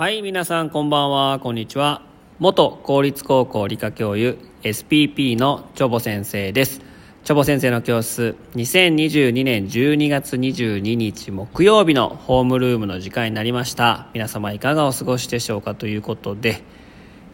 [0.00, 1.38] はい皆さんこんばんは。
[1.40, 2.00] こんにちは。
[2.38, 6.80] 元公立高校理科教諭 SPP のチョボ先生です。
[7.22, 14.08] チョボ先生の教室2022年12月22日木曜日のホームルームの時間になりました。
[14.14, 16.62] 皆様いかがお過ごしでしょうかということで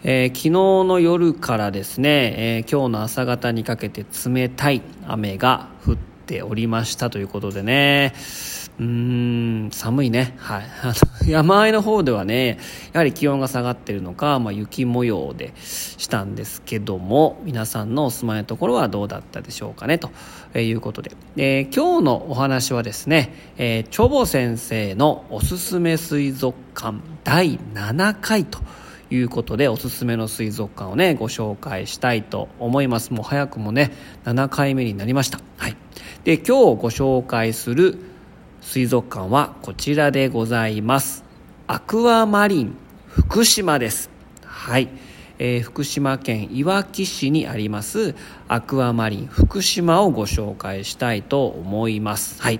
[0.03, 8.13] えー、昨日の夜からですね、えー、今日の朝方にかけて冷たい雨が降っておりましたということでね、
[8.79, 8.87] うー
[9.69, 10.35] ん、寒いね。
[10.39, 10.65] はい。
[10.83, 10.87] あ
[11.25, 12.59] の山あいの方ではね、
[12.93, 20.11] やはり気温が下がってるのか、まあ、雪模様でしたんですけども、皆さんのお住まいのところはどうだったでしょうかね、と
[20.59, 21.13] いうことで。
[21.37, 28.59] えー、今日のお話はですね、えー、チョボ先生のおすすめ水族館第7回と、
[29.09, 33.93] いうことでおすすめの水族館をねご紹介したいと思いますもう早くもね
[34.25, 35.77] 7回目になりましたはい
[36.25, 37.99] で今日ご紹介する
[38.67, 41.23] 水族館はこちらでございます。
[41.69, 44.11] アクアマリン福島です。
[44.45, 44.89] はい。
[45.39, 48.15] えー、福島県いわき市にあります
[48.49, 52.43] アクアマリン福島をご紹介したいと思います。
[52.43, 52.59] はい。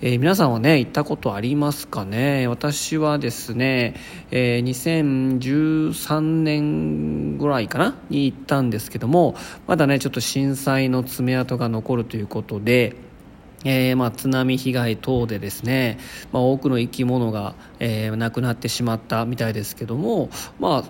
[0.00, 2.46] えー、皆さんはね、行ったことありますかね？
[2.46, 3.96] 私はですね、
[4.30, 7.96] えー、2013年ぐらいかな？
[8.10, 9.34] に行ったんですけども、
[9.66, 13.07] まだね、ちょっと震災の爪痕が残るということで、
[13.64, 15.98] えー、まあ、津波被害等でですね、
[16.32, 20.84] まあ、多くの生き物が、えー、亡くなってしまったみたいですけども、まあ、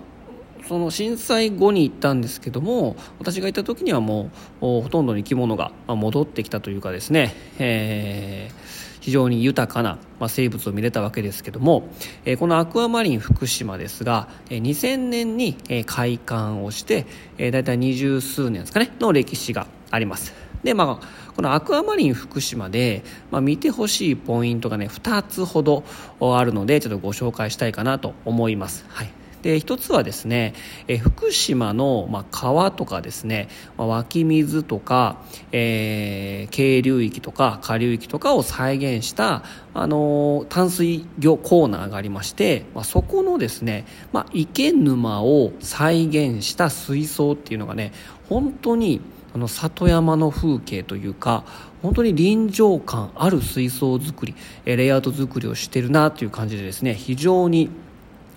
[0.68, 11.88] その震災後に行ったんですけども私が行った時にはもうほとんどの生き物が戻ってきたというかですね、えー、非常に豊かな、まあ、生物を見れたわけですけども、
[12.26, 17.06] えー、このアクアマリン福島ですが、えー、2000年に、えー、開館をして、
[17.38, 20.34] えー、大体二十数年ですかねの歴史があります。
[20.64, 25.84] でまあこのアクアマリン福島で、まあ、見てほしいポイントがね2つほど
[26.20, 28.84] あるのでちょっとご紹介したいかなと思います。
[28.88, 29.10] はい。
[29.42, 30.54] で一つはですね、
[30.88, 35.22] え福島の、まあ、川とかですね、まあ、湧き水とか、
[35.52, 39.44] えー、渓流域とか下流域とかを再現した、
[39.74, 47.92] あのー、淡水魚コーナーがありまして、まあ、そこのですね、まあ、池沼を再現した水槽っていうのがね
[48.28, 49.00] 本当に
[49.34, 51.44] あの里山の風景というか
[51.82, 54.34] 本当に臨場感ある水槽作り
[54.64, 57.70] レイアウト作りをしてるなという感じでですね非常に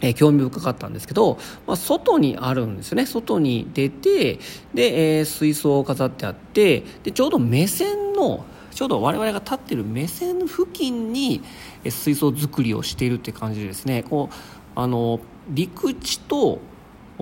[0.02, 1.38] え興味深かったんですけど、
[1.68, 3.06] まあ、外にあるんですよね。
[3.06, 4.40] 外に出て
[4.74, 11.42] で、えー、水槽を飾ってあってでちょうど目線のちょうど我々が立ってる目線付近に
[11.88, 14.36] 水槽作りをしているって感じでですねこう
[14.76, 15.20] あの
[15.50, 16.60] 陸地と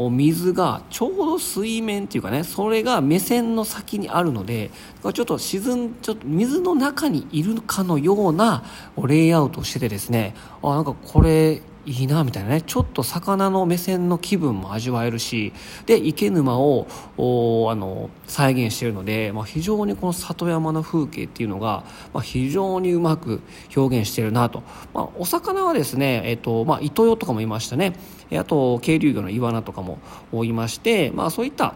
[0.09, 4.71] 水がちょうど水面っていうかねそれが目線の先にあるので
[5.13, 8.63] ちょっと沈んちょっと水の中にいるかのような
[9.05, 12.61] レイアウトをしててですねあなんかこれいいなみたいなね。
[12.61, 15.53] ちょっと魚の目線の気分も味わえるし
[15.87, 16.85] で池沼を
[17.17, 21.83] あの再現しているので、まあ、非常にこの里山の風景っていうのが、
[22.13, 23.41] まあ、非常にうまく
[23.75, 24.61] 表現しているなと、
[24.93, 27.93] まあ、お魚はですね、えっとまあ、イトヨとかもいましたね。
[28.31, 29.97] あと渓流魚のイワナとかも
[30.45, 31.73] いまして、まあ、そういった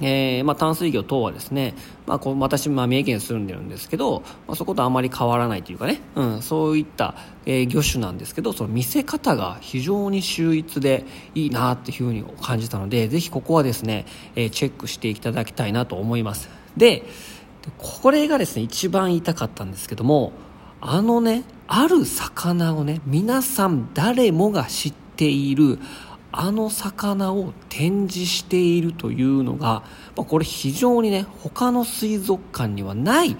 [0.00, 1.74] えーまあ、淡水魚等はですね、
[2.06, 7.14] まあ、こう私、まあ、三重県に住んでるんですけど、まあ、そことあまり変わらないというかね、うん、そういった、
[7.46, 11.04] えー、魚種なんですけどその見せ方が非常に秀逸で
[11.34, 16.48] いいなっていうふうに感じたのでぜひここはですね、えー、チェックしていただきたいなと思います。
[16.76, 17.04] で
[17.76, 20.32] これがですね一番言いたかったんですけども
[20.80, 25.78] あのねある魚をね皆さん誰もが知っている
[26.30, 29.82] あの魚を展示しているというのが、
[30.14, 33.36] まあ、これ非常にね他の水族館にはない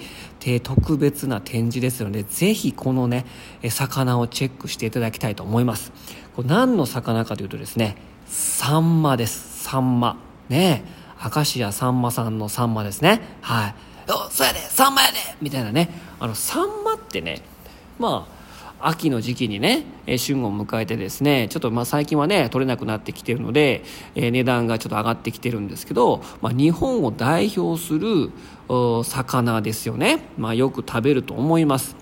[0.63, 3.27] 特別な展示ですのでぜひこのね
[3.69, 5.93] 魚をチェックしていただきたいと思います。
[6.35, 7.97] これ何の魚かというとですね
[8.27, 9.65] サンマです。
[9.65, 10.17] サンマ。
[10.49, 10.85] ね。
[11.23, 13.21] 明石家さんまさんのサンマですね。
[13.43, 13.75] はい。
[14.09, 15.91] おそうやでサンマやでみたいなね。
[16.21, 17.43] あのサンマってね
[17.99, 18.38] まあ
[18.81, 23.83] 秋の時期にね、え旬を迎えてですねちょっとまあ最近はね取れなくなってきてるので、
[24.15, 28.31] え値段がちょっと上がってきてるんですけど、まあ、日本を代表する
[29.05, 31.97] 魚ですよね、まあ、よく食べると思います。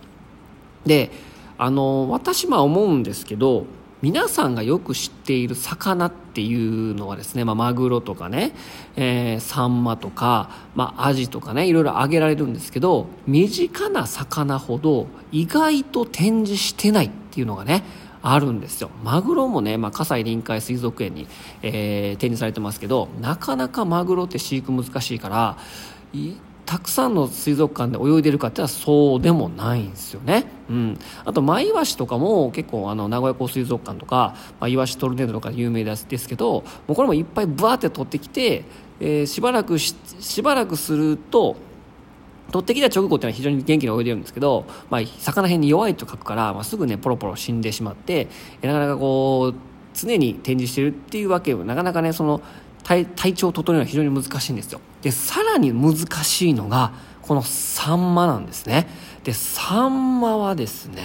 [0.84, 1.10] で
[1.58, 3.66] あの私まあ思うんですけど
[4.02, 8.52] 皆さんがよく知っている魚っていうのはですね、まあ、マグロとかね、
[8.94, 17.84] えー、サンマとか、まあ、アジとかねいろいろ挙げられるんですけど身近な魚ほど意外と展示してないっていうのがね
[18.22, 18.90] あるんですよ。
[19.04, 21.28] マグロもね、まあ、葛西臨海水族園に、
[21.62, 25.56] えー、展示されてますけどなかなかマグロって飼育難しいから
[26.66, 30.46] たくさんの水族館で泳いでるかっていうのはそうでもないんですよね。
[30.68, 38.64] うん、あとマイワシとかも結構あの名古屋港水族館とか、まあ、イワシトルネードとか有名ですですけどもうこれもいっぱいブワーって取ってきて、
[38.98, 39.94] えー、しばらくし
[40.42, 41.56] ばらくすると
[42.50, 48.28] 取ってきた直後っていうのは非常に元気に泳いでるんですけど、まあ、魚辺に弱いと書くから、まあ、すぐねポロポロ死んでしまって
[48.62, 49.58] なかなかこう
[49.94, 52.42] 常に展示してるっていうわけなかなかねその
[52.86, 54.80] 体体調を整えるのは非常に難しいんですよ。
[55.02, 58.86] でさらに難しいのがこのサンマなんですね。
[59.24, 61.02] でサンマはですね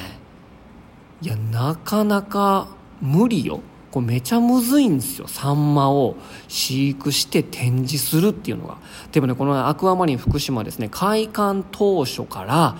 [1.24, 2.68] いやなかなか
[3.01, 3.62] 無理よ。
[3.89, 5.28] これめちゃむずいんですよ。
[5.28, 6.16] サンマを
[6.48, 8.78] 飼育して展示するっていうのが。
[9.12, 12.75] でもねこのアクアマリン福島ですね開館当初から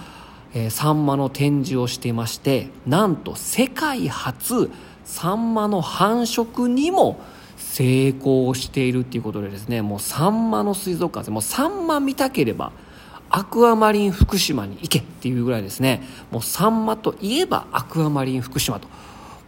[0.54, 4.70] えー、サンマの展示をしていましてなんと世界初
[5.06, 7.20] サンマの繁殖にも
[7.62, 11.32] 成功しているっていうことでですねもうサンマの水族館です。
[11.32, 12.72] もうサンマ見たければ
[13.30, 16.04] アクアマリン福島に行けっていうぐらいですね。
[16.32, 18.88] もうサンマといえばアクアマリン福島と。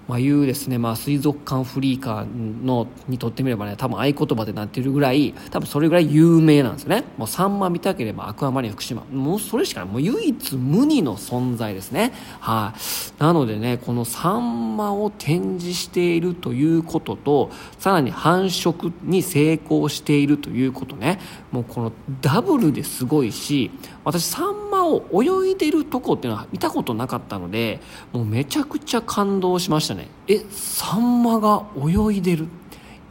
[0.07, 7.03] まあ、いうですね、まあ、水族館フリーカーのにとってみればね多分合言葉でなってるぐらい多分それぐらい有名なんですよね。
[7.17, 9.03] もうサンマ見たければアクアマリン福島。
[9.05, 9.89] もうそれしかない。
[9.89, 12.13] もう唯一無二の存在ですね。
[12.39, 21.19] はい、なのでねこのサンマを展示しているということとさらに繁殖に成功しているということね。
[21.51, 21.91] もうこの
[22.21, 23.71] ダブルですごいし
[24.03, 27.79] 私サンマを泳いでるとこっていうのは見たことなかったので
[28.11, 30.07] もうめちゃくちゃ感動しましたね。
[30.27, 32.47] えサンマが泳いでる。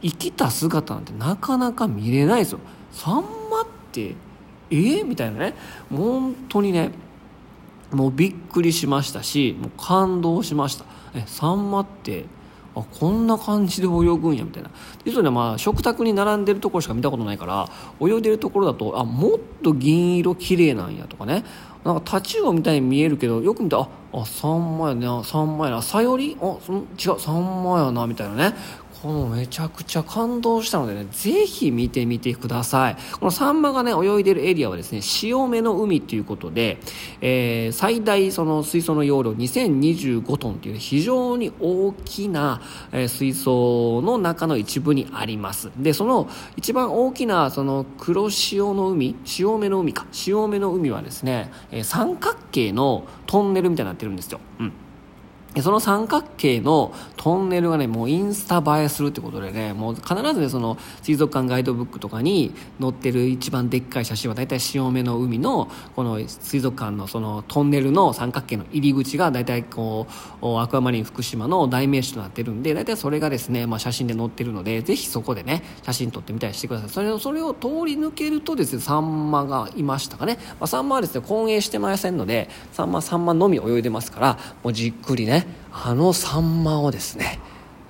[0.01, 2.59] 生きた姿なんてなかなか見れないですよ。
[2.91, 4.15] サンマって
[4.69, 5.53] えー、みたいなね。
[5.89, 6.91] 本当にね
[7.91, 10.85] もうびっくりしましたしもう感動しました。
[11.15, 12.25] えサンマって
[12.75, 14.69] あこんな感じで泳ぐんやみたいな。
[15.05, 17.69] 実はねまあ食卓に並んでるところしか見たことないから
[18.01, 21.43] 泳いでるところだとあもっと銀色綺麗なんやとかね。
[21.83, 23.83] なんかタチウオみたいに見えるけどよく見たら
[24.13, 25.81] ああサンマやなサンマやな。
[25.81, 26.37] サヨリ？
[26.39, 28.55] あその違うサンマやなみたいなね。
[29.03, 32.95] このめちゃくちゃ感動したのでね、ぜひ見てみてください。
[33.19, 36.77] このサンマがね、泳いでるエリアはですね、潮目の海っていうことで、
[37.19, 42.61] えー、最大その水槽の容量2025トンっていう、非常に大きな、
[42.93, 45.69] え、水槽の中の一部にあります。
[45.77, 54.39] で、その一番大きなその黒潮の海、潮目の海か、潮目の海はですね、え、三角形のトンネルみたいになってるんですよ。
[54.61, 54.71] うん。
[55.61, 70.07] その三角形のトンネルがね、もうインスタ映えするってことでね、もう必ずね、その水族館ガイドブックとかに載ってる一番でっかい写真は大体潮目の海のこの水族館のそのトンネルの三角形の入り口が大体こ
[70.41, 76.89] う、アクアマリン福島の代名詞となってるんで、大体それがですね、まあ写真で載ってるので、ぜひそこでね、写真撮ってみたりしてください。
[76.89, 80.37] それを、それを通り抜けるとですね、サンマがいましたかね。
[80.59, 87.39] まあ、サンマはですね、混泳してませんので、サンマ、サンマのみ泳いでますから、もうじっくりね、あのサンマをですね、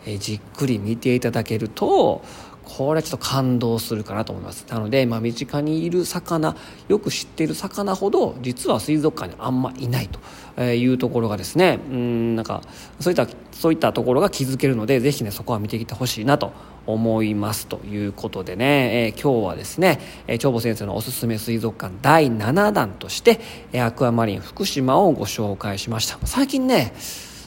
[0.06, 2.24] えじっくり見ていただけると
[2.64, 4.66] これはちょっと感動するかなと思います。
[4.70, 6.56] なので、まあ、身近にいる魚
[6.88, 10.10] よく知っている魚ほど実は水族館にあんまいない
[10.56, 12.62] というところがですねうんなんか
[13.00, 16.52] そういったそういったところが気づけるのでぜひねそこは見てきてほしいなと
[16.86, 17.68] 思います。
[17.68, 23.40] ということでね、えー、今日はですね、えー、長保先生のおすすめ水族館第7弾として、
[23.72, 26.18] え、アクアマリン福島をご紹介しました。
[26.26, 26.94] 最近ね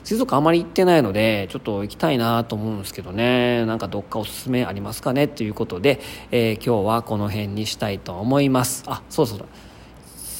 [0.06, 5.26] 水族館あまり行ってないので、ちょっと行きたいなと思うんですけどね、なんかどっかおすすめありますかね？
[5.26, 8.84] ということで、えー、今日はこの辺にしたいと思います。
[8.86, 9.46] あ、そうそうだ。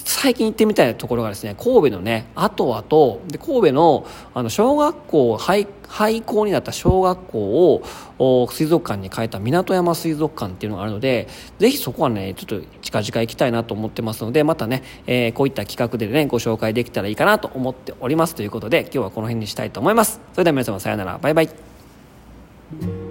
[0.08, 7.82] 最近行ってみたいところがですね、神戸のね、あとあと、で、神戸の、あの、小学校、廃、廃校になった小学校
[8.20, 11.26] を、水族館に変えた港山水族館っていうのがあるので、
[11.58, 20.20] ぜひそこはね、ちょっと近々行きたいなと思ってますので、またね、えー、こういった企画でね、ご紹介できたらいいかなと思っておりますということで、今日はこの辺にしたいと思います。
[20.34, 23.05] それでは皆様さようなら、バイバイ。